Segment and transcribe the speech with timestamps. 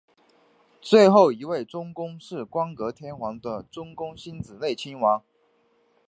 [0.81, 5.23] 最后一位中宫是光格天皇的中宫欣子内亲王。